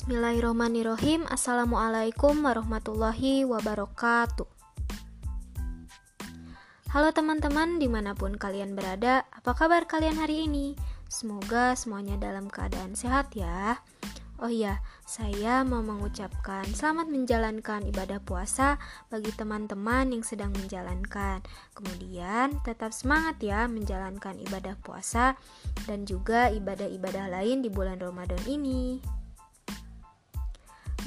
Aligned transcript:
Bismillahirrohmanirrohim 0.00 1.28
Assalamualaikum 1.28 2.40
warahmatullahi 2.40 3.44
wabarakatuh 3.44 4.48
Halo 6.88 7.12
teman-teman 7.12 7.76
di 7.76 7.84
mana 7.84 8.16
pun 8.16 8.32
kalian 8.32 8.72
berada 8.72 9.28
Apa 9.28 9.52
kabar 9.52 9.84
kalian 9.84 10.16
hari 10.16 10.48
ini? 10.48 10.72
Semoga 11.04 11.76
semuanya 11.76 12.16
dalam 12.16 12.48
keadaan 12.48 12.96
sehat 12.96 13.36
ya 13.36 13.76
Oh 14.40 14.48
iya, 14.48 14.80
saya 15.04 15.68
mau 15.68 15.84
mengucapkan 15.84 16.64
selamat 16.64 17.12
menjalankan 17.12 17.84
ibadah 17.84 18.24
puasa 18.24 18.80
bagi 19.12 19.36
teman-teman 19.36 20.16
yang 20.16 20.24
sedang 20.24 20.48
menjalankan. 20.56 21.44
Kemudian, 21.76 22.56
tetap 22.64 22.96
semangat 22.96 23.36
ya 23.44 23.68
menjalankan 23.68 24.40
ibadah 24.48 24.80
puasa 24.80 25.36
dan 25.84 26.08
juga 26.08 26.48
ibadah-ibadah 26.48 27.28
lain 27.28 27.60
di 27.60 27.68
bulan 27.68 28.00
Ramadan 28.00 28.40
ini. 28.48 29.19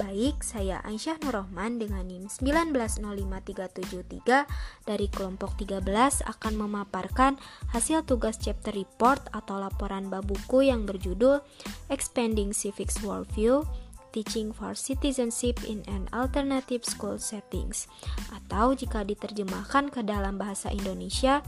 Baik, 0.03 0.43
saya 0.43 0.84
Aisyah 0.84 1.16
Nurrohman 1.23 1.80
dengan 1.80 2.03
NIM 2.03 2.27
1905373 2.27 4.84
dari 4.84 5.07
kelompok 5.07 5.55
13 5.55 5.80
akan 6.27 6.53
memaparkan 6.59 7.39
hasil 7.71 8.03
tugas 8.03 8.35
chapter 8.35 8.75
report 8.75 9.23
atau 9.31 9.63
laporan 9.63 10.11
bab 10.11 10.27
buku 10.27 10.67
yang 10.67 10.84
berjudul 10.84 11.39
Expanding 11.88 12.52
Civics 12.52 12.99
Worldview 12.99 13.63
Teaching 14.11 14.52
for 14.52 14.75
Citizenship 14.75 15.63
in 15.63 15.88
an 15.88 16.11
Alternative 16.11 16.83
School 16.83 17.16
Settings. 17.16 17.88
Atau 18.35 18.75
jika 18.75 19.08
diterjemahkan 19.08 19.88
ke 19.88 20.03
dalam 20.03 20.35
bahasa 20.35 20.67
Indonesia, 20.67 21.39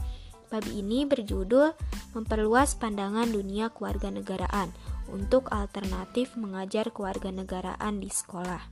bab 0.48 0.64
ini 0.72 1.04
berjudul 1.04 1.76
Memperluas 2.16 2.72
Pandangan 2.80 3.28
Dunia 3.28 3.68
Kewarganegaraan 3.68 4.95
untuk 5.10 5.50
alternatif 5.54 6.34
mengajar 6.34 6.90
kewarganegaraan 6.90 7.98
di 7.98 8.10
sekolah. 8.10 8.62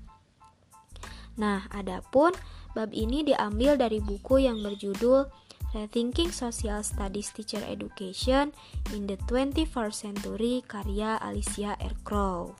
Nah, 1.34 1.66
adapun 1.70 2.30
bab 2.78 2.94
ini 2.94 3.26
diambil 3.26 3.74
dari 3.74 3.98
buku 3.98 4.46
yang 4.46 4.62
berjudul 4.62 5.26
Rethinking 5.74 6.30
Social 6.30 6.86
Studies 6.86 7.34
Teacher 7.34 7.62
Education 7.66 8.54
in 8.94 9.10
the 9.10 9.18
21st 9.26 9.94
Century 9.94 10.62
karya 10.62 11.18
Alicia 11.18 11.74
Ercrow. 11.82 12.54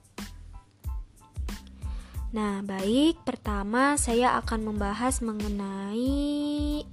Nah, 2.35 2.59
baik, 2.59 3.23
pertama 3.23 3.95
saya 3.95 4.35
akan 4.43 4.75
membahas 4.75 5.23
mengenai 5.23 6.83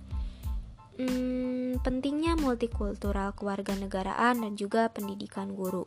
hmm, 1.09 1.83
pentingnya 1.83 2.39
multikultural 2.39 3.35
kewarganegaraan 3.35 4.43
dan 4.43 4.53
juga 4.55 4.91
pendidikan 4.91 5.53
guru. 5.53 5.87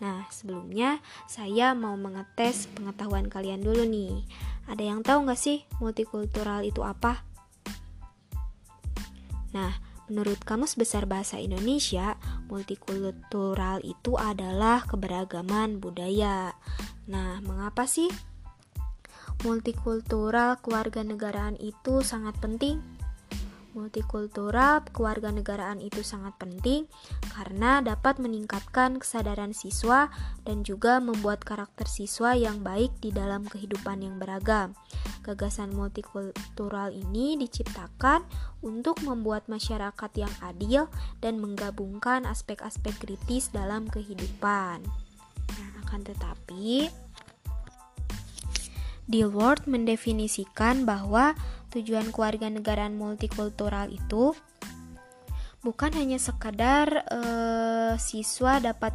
Nah, 0.00 0.28
sebelumnya 0.28 1.00
saya 1.24 1.72
mau 1.72 1.96
mengetes 1.96 2.68
pengetahuan 2.76 3.32
kalian 3.32 3.64
dulu 3.64 3.84
nih. 3.88 4.24
Ada 4.68 4.82
yang 4.84 5.00
tahu 5.00 5.24
nggak 5.24 5.40
sih 5.40 5.64
multikultural 5.80 6.64
itu 6.64 6.84
apa? 6.84 7.24
Nah, 9.56 9.72
menurut 10.12 10.36
Kamus 10.44 10.76
Besar 10.76 11.08
Bahasa 11.08 11.40
Indonesia, 11.40 12.20
multikultural 12.52 13.80
itu 13.80 14.20
adalah 14.20 14.84
keberagaman 14.84 15.80
budaya. 15.80 16.52
Nah, 17.08 17.40
mengapa 17.40 17.88
sih 17.88 18.12
multikultural 19.44 20.60
kewarganegaraan 20.60 21.56
itu 21.56 22.04
sangat 22.04 22.36
penting? 22.40 22.95
Multikultural 23.76 24.80
kewarganegaraan 24.90 25.78
itu 25.84 26.00
sangat 26.00 26.32
penting 26.40 26.88
karena 27.36 27.84
dapat 27.84 28.16
meningkatkan 28.16 28.96
kesadaran 28.96 29.52
siswa 29.52 30.08
dan 30.48 30.64
juga 30.64 30.98
membuat 30.98 31.44
karakter 31.44 31.84
siswa 31.84 32.32
yang 32.32 32.64
baik 32.64 32.90
di 33.04 33.12
dalam 33.12 33.44
kehidupan 33.44 34.02
yang 34.02 34.16
beragam. 34.16 34.72
Gagasan 35.22 35.76
multikultural 35.76 36.90
ini 36.96 37.36
diciptakan 37.36 38.24
untuk 38.64 38.98
membuat 39.04 39.46
masyarakat 39.52 40.10
yang 40.16 40.32
adil 40.40 40.88
dan 41.20 41.38
menggabungkan 41.38 42.24
aspek-aspek 42.24 42.96
kritis 42.96 43.52
dalam 43.52 43.86
kehidupan. 43.86 44.80
Nah, 45.54 45.70
akan 45.86 46.00
tetapi 46.02 47.05
Dilworth 49.06 49.70
mendefinisikan 49.70 50.82
bahwa 50.82 51.38
tujuan 51.70 52.10
kewarganegaraan 52.10 52.98
multikultural 52.98 53.86
itu 53.90 54.34
bukan 55.62 55.94
hanya 55.94 56.18
sekadar 56.18 57.06
uh, 57.10 57.94
siswa 57.98 58.58
dapat 58.62 58.94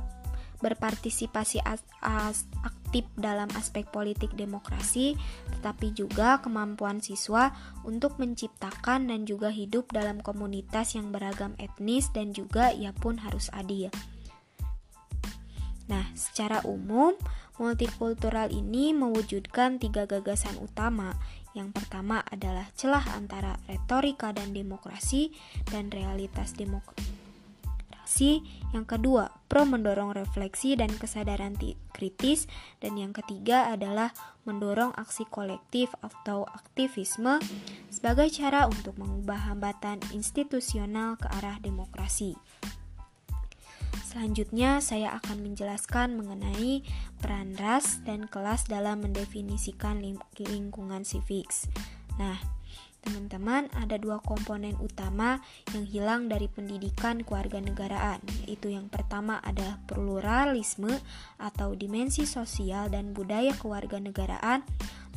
berpartisipasi 0.62 1.60
as, 1.66 1.82
as, 2.00 2.46
aktif 2.62 3.04
dalam 3.18 3.50
aspek 3.58 3.88
politik 3.90 4.30
demokrasi, 4.38 5.18
tetapi 5.58 5.96
juga 5.96 6.38
kemampuan 6.40 7.02
siswa 7.02 7.50
untuk 7.82 8.22
menciptakan 8.22 9.10
dan 9.10 9.26
juga 9.26 9.50
hidup 9.50 9.90
dalam 9.90 10.22
komunitas 10.22 10.94
yang 10.94 11.10
beragam 11.10 11.58
etnis 11.58 12.14
dan 12.14 12.32
juga 12.32 12.70
ia 12.72 12.94
pun 12.94 13.18
harus 13.20 13.50
adil. 13.52 13.90
Nah, 15.90 16.08
secara 16.16 16.64
umum, 16.64 17.18
multikultural 17.60 18.54
ini 18.54 18.96
mewujudkan 18.96 19.82
tiga 19.82 20.08
gagasan 20.08 20.56
utama. 20.62 21.18
Yang 21.52 21.76
pertama 21.76 22.24
adalah 22.32 22.72
celah 22.80 23.04
antara 23.12 23.60
retorika 23.68 24.32
dan 24.32 24.56
demokrasi 24.56 25.36
dan 25.68 25.92
realitas 25.92 26.56
demokrasi. 26.56 27.12
Yang 28.72 28.86
kedua, 28.88 29.36
pro 29.52 29.68
mendorong 29.68 30.16
refleksi 30.16 30.80
dan 30.80 30.92
kesadaran 30.96 31.56
kritis. 31.92 32.48
Dan 32.80 32.96
yang 32.96 33.12
ketiga 33.12 33.72
adalah 33.72 34.16
mendorong 34.48 34.96
aksi 34.96 35.28
kolektif 35.28 35.92
atau 36.00 36.48
aktivisme 36.48 37.40
sebagai 37.92 38.32
cara 38.32 38.68
untuk 38.68 38.96
mengubah 38.96 39.52
hambatan 39.52 40.00
institusional 40.16 41.20
ke 41.20 41.28
arah 41.36 41.60
demokrasi. 41.60 42.36
Selanjutnya, 44.12 44.84
saya 44.84 45.16
akan 45.24 45.40
menjelaskan 45.40 46.20
mengenai 46.20 46.84
peran 47.24 47.56
ras 47.56 48.04
dan 48.04 48.28
kelas 48.28 48.68
dalam 48.68 49.08
mendefinisikan 49.08 50.04
lingkungan 50.36 51.08
civics. 51.08 51.72
Nah, 52.20 52.36
teman-teman, 53.08 53.72
ada 53.72 53.96
dua 53.96 54.20
komponen 54.20 54.76
utama 54.84 55.40
yang 55.72 55.88
hilang 55.88 56.22
dari 56.28 56.52
pendidikan 56.52 57.24
kewarganegaraan, 57.24 58.20
yaitu 58.44 58.76
yang 58.76 58.92
pertama 58.92 59.40
adalah 59.48 59.80
pluralisme 59.88 60.92
atau 61.40 61.72
dimensi 61.72 62.28
sosial 62.28 62.92
dan 62.92 63.16
budaya 63.16 63.56
kewarganegaraan 63.56 64.68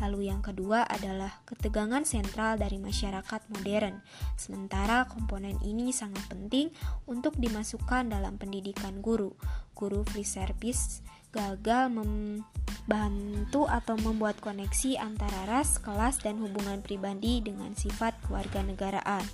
Lalu 0.03 0.27
yang 0.27 0.43
kedua 0.43 0.83
adalah 0.91 1.43
ketegangan 1.47 2.03
sentral 2.03 2.59
dari 2.59 2.83
masyarakat 2.83 3.41
modern. 3.55 4.03
Sementara 4.35 5.07
komponen 5.07 5.55
ini 5.63 5.95
sangat 5.95 6.27
penting 6.27 6.75
untuk 7.07 7.39
dimasukkan 7.39 8.11
dalam 8.11 8.35
pendidikan 8.35 8.99
guru. 8.99 9.35
Guru 9.75 10.03
free 10.03 10.27
service 10.27 11.05
gagal 11.35 11.91
membantu 11.91 13.67
atau 13.67 13.99
membuat 13.99 14.39
koneksi 14.39 15.03
antara 15.03 15.51
ras, 15.51 15.83
kelas, 15.83 16.23
dan 16.23 16.39
hubungan 16.39 16.79
pribadi 16.79 17.43
dengan 17.43 17.75
sifat 17.75 18.15
kewarganegaraan. 18.31 19.27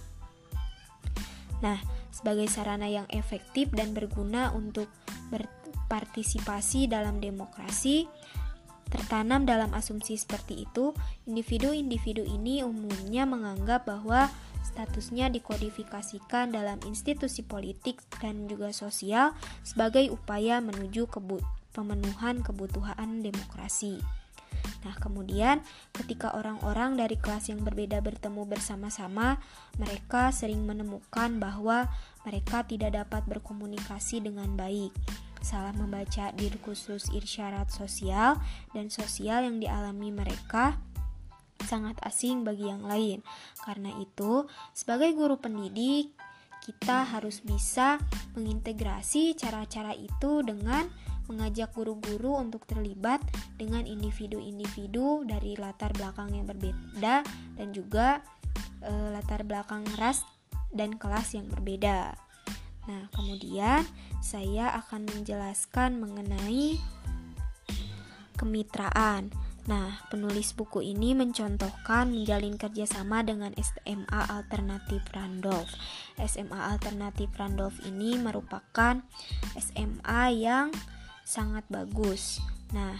Nah, 1.60 1.76
sebagai 2.08 2.48
sarana 2.48 2.88
yang 2.88 3.04
efektif 3.12 3.68
dan 3.76 3.92
berguna 3.92 4.48
untuk 4.56 4.88
berpartisipasi 5.28 6.88
dalam 6.88 7.20
demokrasi, 7.20 8.08
Tertanam 8.90 9.46
dalam 9.46 9.70
asumsi 9.70 10.18
seperti 10.18 10.66
itu, 10.66 10.90
individu-individu 11.30 12.26
ini 12.26 12.66
umumnya 12.66 13.22
menganggap 13.22 13.86
bahwa 13.86 14.26
statusnya 14.66 15.30
dikodifikasikan 15.32 16.52
dalam 16.52 16.76
institusi 16.84 17.46
politik 17.46 18.02
dan 18.18 18.50
juga 18.50 18.74
sosial 18.74 19.32
sebagai 19.64 20.10
upaya 20.12 20.58
menuju 20.60 21.08
kebu 21.08 21.40
pemenuhan 21.70 22.42
kebutuhan 22.42 23.22
demokrasi. 23.22 24.02
Nah, 24.82 24.96
kemudian 24.98 25.62
ketika 25.94 26.34
orang-orang 26.34 26.98
dari 26.98 27.14
kelas 27.14 27.52
yang 27.52 27.62
berbeda 27.62 28.02
bertemu 28.02 28.48
bersama-sama, 28.48 29.38
mereka 29.78 30.34
sering 30.34 30.66
menemukan 30.66 31.38
bahwa 31.38 31.86
mereka 32.26 32.66
tidak 32.66 32.96
dapat 32.96 33.22
berkomunikasi 33.28 34.24
dengan 34.24 34.58
baik 34.58 34.90
salah 35.40 35.72
membaca 35.72 36.32
khusus 36.64 37.08
irsyarat 37.12 37.72
sosial 37.72 38.38
dan 38.72 38.92
sosial 38.92 39.44
yang 39.44 39.58
dialami 39.58 40.12
mereka 40.12 40.78
sangat 41.64 42.00
asing 42.04 42.42
bagi 42.42 42.68
yang 42.68 42.84
lain. 42.84 43.20
Karena 43.60 43.92
itu, 44.00 44.48
sebagai 44.72 45.12
guru 45.12 45.36
pendidik, 45.36 46.16
kita 46.60 47.08
harus 47.08 47.40
bisa 47.40 47.96
mengintegrasi 48.36 49.34
cara-cara 49.36 49.96
itu 49.96 50.44
dengan 50.44 50.88
mengajak 51.30 51.70
guru-guru 51.72 52.42
untuk 52.42 52.66
terlibat 52.66 53.22
dengan 53.54 53.86
individu-individu 53.86 55.24
dari 55.24 55.54
latar 55.54 55.94
belakang 55.94 56.34
yang 56.34 56.44
berbeda 56.44 57.22
dan 57.54 57.68
juga 57.70 58.18
e, 58.82 58.90
latar 59.14 59.46
belakang 59.46 59.86
ras 59.94 60.26
dan 60.74 60.98
kelas 60.98 61.38
yang 61.38 61.46
berbeda. 61.46 62.18
Nah, 62.88 63.08
kemudian 63.12 63.84
saya 64.24 64.72
akan 64.80 65.08
menjelaskan 65.10 66.00
mengenai 66.00 66.80
kemitraan. 68.40 69.28
Nah, 69.68 70.00
penulis 70.08 70.56
buku 70.56 70.80
ini 70.80 71.12
mencontohkan 71.12 72.08
menjalin 72.08 72.56
kerjasama 72.56 73.20
dengan 73.20 73.52
SMA 73.60 74.20
Alternatif 74.32 75.04
Randolph. 75.12 75.68
SMA 76.16 76.72
Alternatif 76.72 77.28
Randolph 77.36 77.76
ini 77.84 78.16
merupakan 78.16 79.04
SMA 79.60 80.22
yang 80.32 80.72
sangat 81.28 81.68
bagus. 81.68 82.40
Nah, 82.72 82.96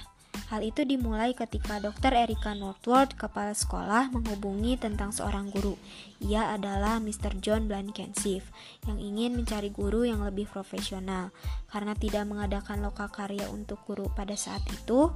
Hal 0.50 0.66
itu 0.66 0.82
dimulai 0.82 1.30
ketika 1.30 1.78
Dr. 1.78 2.10
Erika 2.10 2.58
Northwood, 2.58 3.14
kepala 3.14 3.54
sekolah, 3.54 4.10
menghubungi 4.10 4.74
tentang 4.82 5.14
seorang 5.14 5.46
guru. 5.54 5.78
Ia 6.18 6.58
adalah 6.58 6.98
Mr. 6.98 7.38
John 7.38 7.70
Blankenship 7.70 8.42
yang 8.90 8.98
ingin 8.98 9.38
mencari 9.38 9.70
guru 9.70 10.02
yang 10.02 10.26
lebih 10.26 10.50
profesional. 10.50 11.30
Karena 11.70 11.94
tidak 11.94 12.26
mengadakan 12.26 12.82
lokakarya 12.82 13.46
untuk 13.46 13.78
guru 13.86 14.10
pada 14.10 14.34
saat 14.34 14.66
itu, 14.74 15.14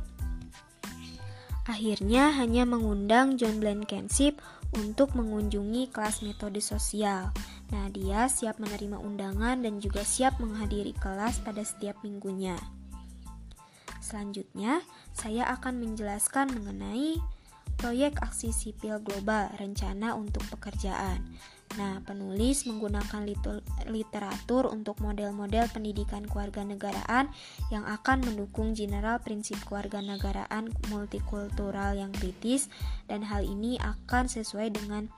akhirnya 1.66 2.30
hanya 2.38 2.62
mengundang 2.62 3.34
John 3.34 3.58
Blankenship 3.58 4.38
untuk 4.78 5.18
mengunjungi 5.18 5.90
kelas 5.90 6.22
metode 6.22 6.62
sosial. 6.62 7.34
Nah, 7.74 7.90
dia 7.90 8.30
siap 8.30 8.62
menerima 8.62 9.02
undangan 9.02 9.66
dan 9.66 9.82
juga 9.82 10.06
siap 10.06 10.38
menghadiri 10.38 10.94
kelas 10.94 11.42
pada 11.42 11.66
setiap 11.66 11.98
minggunya. 12.06 12.54
Selanjutnya, 14.04 14.84
saya 15.16 15.48
akan 15.48 15.80
menjelaskan 15.80 16.52
mengenai 16.52 17.16
proyek 17.80 18.20
aksi 18.20 18.52
sipil 18.52 19.00
global 19.00 19.48
rencana 19.56 20.12
untuk 20.12 20.44
pekerjaan. 20.52 21.24
Nah, 21.80 21.98
penulis 22.04 22.68
menggunakan 22.68 23.24
literatur 23.88 24.68
untuk 24.68 25.00
model-model 25.00 25.72
pendidikan 25.72 26.22
kewarganegaraan 26.28 27.32
yang 27.72 27.82
akan 27.88 28.22
mendukung 28.22 28.76
general 28.76 29.18
prinsip 29.24 29.58
kewarganegaraan 29.66 30.70
multikultural 30.92 31.96
yang 31.96 32.12
kritis 32.12 32.68
dan 33.08 33.24
hal 33.24 33.42
ini 33.42 33.80
akan 33.80 34.28
sesuai 34.28 34.70
dengan 34.70 35.08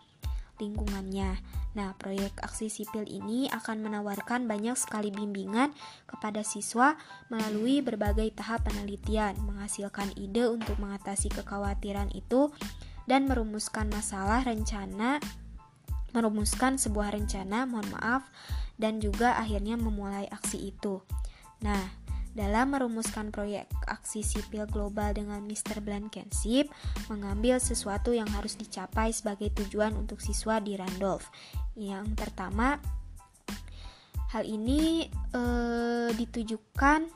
lingkungannya. 0.59 1.39
Nah, 1.77 1.93
proyek 2.01 2.33
aksi 2.41 2.73
sipil 2.73 3.05
ini 3.05 3.53
akan 3.53 3.85
menawarkan 3.85 4.49
banyak 4.49 4.75
sekali 4.81 5.13
bimbingan 5.13 5.77
kepada 6.09 6.41
siswa 6.41 6.97
melalui 7.29 7.85
berbagai 7.85 8.33
tahap 8.33 8.65
penelitian, 8.65 9.37
menghasilkan 9.45 10.13
ide 10.17 10.49
untuk 10.49 10.81
mengatasi 10.81 11.29
kekhawatiran 11.33 12.09
itu, 12.17 12.49
dan 13.05 13.29
merumuskan 13.29 13.87
masalah 13.93 14.43
rencana, 14.43 15.21
merumuskan 16.17 16.81
sebuah 16.81 17.13
rencana, 17.13 17.69
mohon 17.69 17.87
maaf, 17.93 18.27
dan 18.81 18.99
juga 19.01 19.37
akhirnya 19.37 19.77
memulai 19.77 20.25
aksi 20.33 20.73
itu. 20.73 21.05
Nah, 21.61 22.06
dalam 22.37 22.77
merumuskan 22.77 23.33
proyek 23.33 23.65
aksi 23.89 24.21
sipil 24.21 24.69
global 24.69 25.17
dengan 25.17 25.41
Mr. 25.49 25.81
Blankenship 25.81 26.69
mengambil 27.09 27.57
sesuatu 27.57 28.13
yang 28.13 28.29
harus 28.37 28.61
dicapai 28.61 29.09
sebagai 29.17 29.49
tujuan 29.57 29.97
untuk 29.97 30.21
siswa 30.21 30.61
di 30.61 30.77
Randolph. 30.77 31.33
Yang 31.73 32.13
pertama, 32.13 32.77
hal 34.37 34.45
ini 34.45 35.09
e, 35.33 35.43
ditujukan 36.13 37.09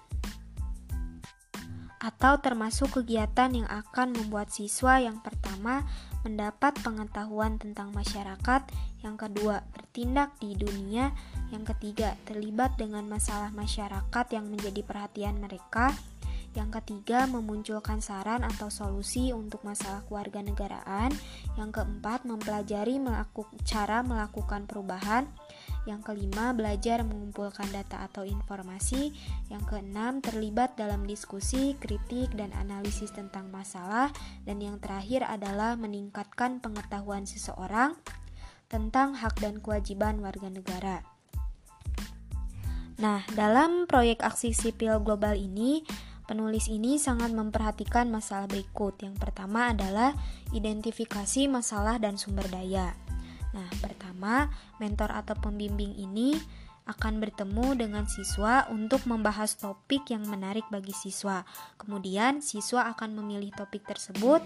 atau 2.01 2.41
termasuk 2.41 3.05
kegiatan 3.05 3.53
yang 3.53 3.69
akan 3.69 4.17
membuat 4.17 4.49
siswa 4.49 4.97
yang 5.05 5.21
pertama 5.21 5.85
mendapat 6.25 6.81
pengetahuan 6.81 7.61
tentang 7.61 7.93
masyarakat, 7.93 8.65
yang 9.05 9.21
kedua 9.21 9.65
bertindak 9.77 10.33
di 10.41 10.57
dunia, 10.57 11.13
yang 11.51 11.67
ketiga, 11.67 12.15
terlibat 12.27 12.79
dengan 12.79 13.07
masalah 13.11 13.51
masyarakat 13.51 14.27
yang 14.31 14.47
menjadi 14.47 14.87
perhatian 14.87 15.43
mereka. 15.43 15.91
Yang 16.51 16.83
ketiga, 16.83 17.31
memunculkan 17.31 18.03
saran 18.03 18.43
atau 18.43 18.75
solusi 18.75 19.31
untuk 19.31 19.63
masalah 19.63 20.03
keluarga 20.11 20.43
negaraan. 20.43 21.15
Yang 21.55 21.79
keempat, 21.79 22.27
mempelajari 22.27 22.99
melaku, 22.99 23.47
cara 23.63 24.03
melakukan 24.03 24.67
perubahan. 24.67 25.31
Yang 25.87 26.11
kelima, 26.11 26.51
belajar 26.51 27.07
mengumpulkan 27.07 27.71
data 27.71 28.03
atau 28.03 28.27
informasi. 28.27 29.15
Yang 29.47 29.63
keenam, 29.75 30.19
terlibat 30.19 30.75
dalam 30.75 31.07
diskusi, 31.07 31.79
kritik, 31.79 32.35
dan 32.35 32.51
analisis 32.59 33.15
tentang 33.15 33.47
masalah. 33.55 34.11
Dan 34.43 34.59
yang 34.59 34.83
terakhir 34.83 35.23
adalah 35.27 35.79
meningkatkan 35.79 36.59
pengetahuan 36.59 37.31
seseorang 37.31 37.95
tentang 38.67 39.19
hak 39.19 39.39
dan 39.39 39.63
kewajiban 39.63 40.19
warga 40.19 40.51
negara. 40.51 41.20
Nah, 43.01 43.25
dalam 43.33 43.89
proyek 43.89 44.21
aksi 44.21 44.53
sipil 44.53 45.01
global 45.01 45.33
ini, 45.33 45.81
penulis 46.29 46.69
ini 46.69 47.01
sangat 47.01 47.33
memperhatikan 47.33 48.13
masalah 48.13 48.45
berikut. 48.45 49.01
Yang 49.01 49.17
pertama 49.17 49.73
adalah 49.73 50.13
identifikasi 50.53 51.49
masalah 51.49 51.97
dan 51.97 52.21
sumber 52.21 52.45
daya. 52.53 52.93
Nah, 53.57 53.67
pertama, 53.81 54.53
mentor 54.77 55.17
atau 55.17 55.33
pembimbing 55.41 55.97
ini 55.97 56.37
akan 56.91 57.23
bertemu 57.23 57.79
dengan 57.79 58.05
siswa 58.11 58.67
untuk 58.67 59.07
membahas 59.07 59.55
topik 59.55 60.11
yang 60.11 60.27
menarik 60.27 60.67
bagi 60.75 60.91
siswa. 60.91 61.47
Kemudian, 61.79 62.43
siswa 62.43 62.91
akan 62.91 63.15
memilih 63.23 63.55
topik 63.55 63.87
tersebut 63.87 64.43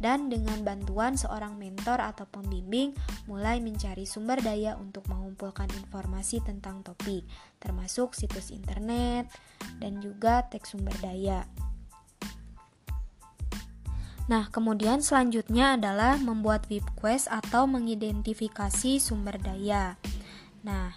dan 0.00 0.32
dengan 0.32 0.64
bantuan 0.64 1.14
seorang 1.14 1.60
mentor 1.60 2.00
atau 2.00 2.24
pembimbing 2.26 2.96
mulai 3.28 3.60
mencari 3.60 4.08
sumber 4.08 4.40
daya 4.40 4.74
untuk 4.80 5.06
mengumpulkan 5.12 5.70
informasi 5.76 6.40
tentang 6.40 6.80
topik, 6.80 7.28
termasuk 7.60 8.16
situs 8.16 8.48
internet 8.50 9.28
dan 9.78 10.00
juga 10.00 10.48
teks 10.48 10.74
sumber 10.74 10.96
daya. 11.04 11.44
Nah, 14.30 14.46
kemudian 14.54 15.02
selanjutnya 15.02 15.74
adalah 15.74 16.14
membuat 16.18 16.70
web 16.70 16.86
quest 16.94 17.26
atau 17.26 17.66
mengidentifikasi 17.66 19.02
sumber 19.02 19.34
daya. 19.42 19.98
Nah, 20.62 20.94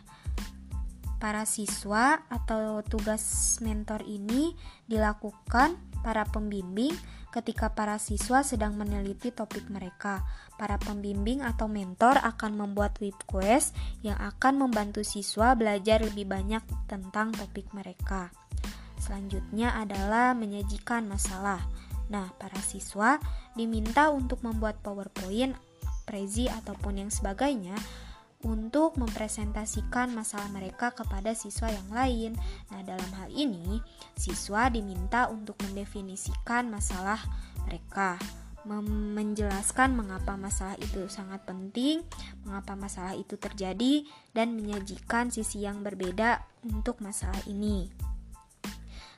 para 1.26 1.42
siswa 1.50 2.22
atau 2.30 2.86
tugas 2.86 3.58
mentor 3.66 4.06
ini 4.06 4.54
dilakukan 4.86 5.74
para 6.06 6.22
pembimbing 6.22 6.94
ketika 7.34 7.74
para 7.74 7.98
siswa 7.98 8.46
sedang 8.46 8.78
meneliti 8.78 9.34
topik 9.34 9.66
mereka. 9.74 10.22
Para 10.54 10.78
pembimbing 10.78 11.42
atau 11.42 11.66
mentor 11.66 12.22
akan 12.22 12.62
membuat 12.62 13.02
web 13.02 13.18
quest 13.26 13.74
yang 14.06 14.22
akan 14.22 14.70
membantu 14.70 15.02
siswa 15.02 15.58
belajar 15.58 16.06
lebih 16.06 16.30
banyak 16.30 16.62
tentang 16.86 17.34
topik 17.34 17.74
mereka. 17.74 18.30
Selanjutnya 19.02 19.74
adalah 19.82 20.38
menyajikan 20.38 21.10
masalah. 21.10 21.66
Nah, 22.06 22.38
para 22.38 22.62
siswa 22.62 23.18
diminta 23.58 24.14
untuk 24.14 24.46
membuat 24.46 24.78
PowerPoint, 24.86 25.58
Prezi 26.06 26.46
ataupun 26.54 27.02
yang 27.02 27.10
sebagainya 27.10 27.74
untuk 28.46 29.02
mempresentasikan 29.02 30.14
masalah 30.14 30.46
mereka 30.54 30.94
kepada 30.94 31.34
siswa 31.34 31.74
yang 31.74 31.90
lain. 31.90 32.32
Nah, 32.70 32.86
dalam 32.86 33.10
hal 33.18 33.34
ini, 33.34 33.82
siswa 34.14 34.70
diminta 34.70 35.28
untuk 35.34 35.58
mendefinisikan 35.66 36.70
masalah 36.70 37.18
mereka, 37.66 38.22
menjelaskan 38.70 39.98
mengapa 39.98 40.38
masalah 40.38 40.78
itu 40.78 41.10
sangat 41.10 41.42
penting, 41.50 42.06
mengapa 42.46 42.78
masalah 42.78 43.18
itu 43.18 43.34
terjadi, 43.38 44.06
dan 44.38 44.54
menyajikan 44.54 45.34
sisi 45.34 45.66
yang 45.66 45.82
berbeda 45.82 46.46
untuk 46.62 47.02
masalah 47.02 47.42
ini. 47.50 47.90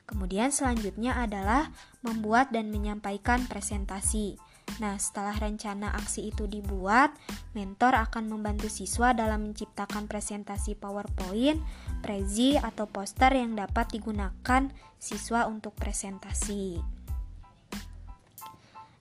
Kemudian, 0.08 0.56
selanjutnya 0.56 1.20
adalah 1.20 1.68
membuat 2.00 2.56
dan 2.56 2.72
menyampaikan 2.72 3.44
presentasi. 3.44 4.40
Nah, 4.78 4.94
setelah 5.02 5.34
rencana 5.34 5.90
aksi 5.98 6.30
itu 6.30 6.46
dibuat, 6.46 7.10
mentor 7.58 7.98
akan 7.98 8.30
membantu 8.30 8.70
siswa 8.70 9.16
dalam 9.16 9.50
menciptakan 9.50 10.06
presentasi 10.06 10.78
PowerPoint, 10.78 11.58
prezi, 12.06 12.62
atau 12.62 12.86
poster 12.86 13.34
yang 13.34 13.58
dapat 13.58 13.90
digunakan 13.90 14.70
siswa 15.02 15.50
untuk 15.50 15.74
presentasi. 15.74 16.78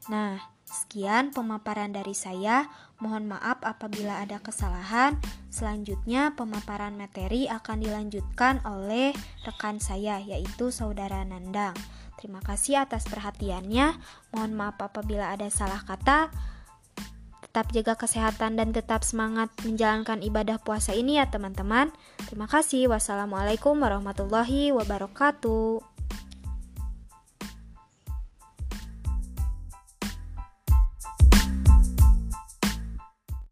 Nah, 0.09 0.39
sekian 0.65 1.35
pemaparan 1.35 1.93
dari 1.93 2.17
saya. 2.17 2.71
Mohon 2.97 3.37
maaf 3.37 3.61
apabila 3.61 4.25
ada 4.25 4.41
kesalahan. 4.41 5.21
Selanjutnya, 5.53 6.33
pemaparan 6.33 6.97
materi 6.97 7.51
akan 7.53 7.85
dilanjutkan 7.85 8.65
oleh 8.65 9.13
rekan 9.45 9.77
saya, 9.83 10.17
yaitu 10.25 10.73
Saudara 10.73 11.21
Nandang. 11.27 11.77
Terima 12.27 12.43
kasih 12.43 12.83
atas 12.83 13.07
perhatiannya. 13.07 13.95
Mohon 14.35 14.53
maaf 14.59 14.83
apabila 14.83 15.31
ada 15.31 15.47
salah 15.47 15.79
kata. 15.87 16.27
Tetap 17.39 17.71
jaga 17.71 17.95
kesehatan 17.95 18.59
dan 18.59 18.75
tetap 18.75 19.07
semangat 19.07 19.55
menjalankan 19.63 20.19
ibadah 20.27 20.59
puasa 20.59 20.91
ini 20.91 21.23
ya 21.23 21.31
teman-teman. 21.31 21.95
Terima 22.27 22.51
kasih. 22.51 22.91
Wassalamualaikum 22.91 23.79
warahmatullahi 23.79 24.75
wabarakatuh. 24.75 25.96